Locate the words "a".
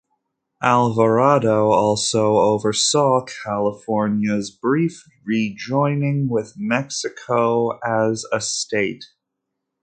8.33-8.41